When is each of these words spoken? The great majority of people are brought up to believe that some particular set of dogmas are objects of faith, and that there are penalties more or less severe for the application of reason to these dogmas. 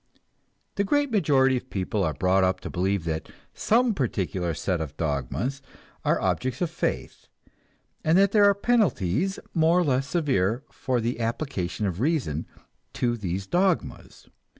The 0.77 0.83
great 0.83 1.11
majority 1.11 1.57
of 1.57 1.69
people 1.69 2.03
are 2.03 2.15
brought 2.15 2.43
up 2.43 2.59
to 2.61 2.71
believe 2.71 3.03
that 3.03 3.29
some 3.53 3.93
particular 3.93 4.55
set 4.55 4.81
of 4.81 4.97
dogmas 4.97 5.61
are 6.03 6.19
objects 6.19 6.59
of 6.59 6.71
faith, 6.71 7.27
and 8.03 8.17
that 8.17 8.31
there 8.31 8.45
are 8.45 8.55
penalties 8.55 9.37
more 9.53 9.77
or 9.77 9.83
less 9.83 10.07
severe 10.07 10.63
for 10.71 11.01
the 11.01 11.19
application 11.19 11.85
of 11.85 11.99
reason 11.99 12.47
to 12.93 13.15
these 13.15 13.45
dogmas. 13.45 14.27